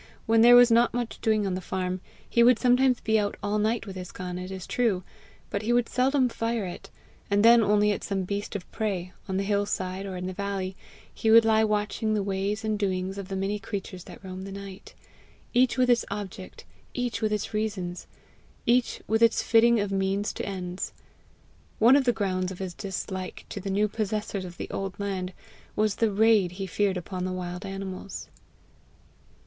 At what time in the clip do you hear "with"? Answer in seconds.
3.85-3.95, 15.77-15.87, 17.21-17.31, 19.05-19.21